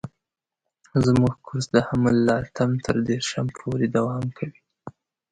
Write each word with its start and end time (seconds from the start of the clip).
زموږ 1.05 1.33
کورس 1.45 1.65
د 1.75 1.77
حمل 1.87 2.15
له 2.27 2.33
اتم 2.43 2.71
تر 2.85 2.95
دېرشم 3.07 3.47
پورې 3.57 3.85
دوام 3.97 4.25
کوي. 4.37 4.59